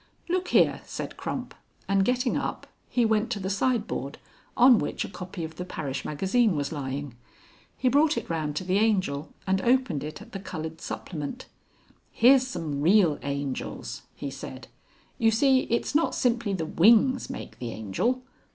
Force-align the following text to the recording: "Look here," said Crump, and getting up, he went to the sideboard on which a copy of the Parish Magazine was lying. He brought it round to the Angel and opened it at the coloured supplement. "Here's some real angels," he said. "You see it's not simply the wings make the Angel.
"Look 0.27 0.47
here," 0.47 0.81
said 0.83 1.15
Crump, 1.15 1.53
and 1.87 2.03
getting 2.03 2.35
up, 2.35 2.65
he 2.89 3.05
went 3.05 3.29
to 3.33 3.39
the 3.39 3.51
sideboard 3.51 4.17
on 4.57 4.79
which 4.79 5.05
a 5.05 5.07
copy 5.07 5.43
of 5.43 5.57
the 5.57 5.63
Parish 5.63 6.03
Magazine 6.03 6.55
was 6.55 6.71
lying. 6.71 7.13
He 7.77 7.87
brought 7.87 8.17
it 8.17 8.27
round 8.27 8.55
to 8.55 8.63
the 8.63 8.79
Angel 8.79 9.29
and 9.45 9.61
opened 9.61 10.03
it 10.03 10.19
at 10.19 10.31
the 10.31 10.39
coloured 10.39 10.81
supplement. 10.81 11.45
"Here's 12.11 12.47
some 12.47 12.81
real 12.81 13.19
angels," 13.21 14.01
he 14.15 14.31
said. 14.31 14.69
"You 15.19 15.29
see 15.29 15.67
it's 15.69 15.93
not 15.93 16.15
simply 16.15 16.53
the 16.53 16.65
wings 16.65 17.29
make 17.29 17.59
the 17.59 17.69
Angel. 17.69 18.23